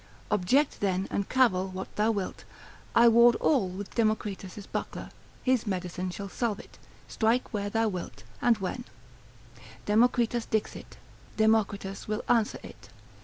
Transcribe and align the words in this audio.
Object 0.31 0.79
then 0.79 1.07
and 1.11 1.29
cavil 1.29 1.67
what 1.67 1.95
thou 1.95 2.09
wilt, 2.09 2.43
I 2.95 3.07
ward 3.07 3.35
all 3.35 3.67
with 3.69 3.93
Democritus's 3.93 4.65
buckler, 4.65 5.11
his 5.43 5.67
medicine 5.67 6.09
shall 6.09 6.27
salve 6.27 6.59
it; 6.59 6.79
strike 7.07 7.53
where 7.53 7.69
thou 7.69 7.87
wilt, 7.87 8.23
and 8.41 8.57
when: 8.57 8.85
Democritus 9.85 10.47
dixit, 10.47 10.97
Democritus 11.37 12.07
will 12.07 12.23
answer 12.27 12.57
it. 12.63 12.89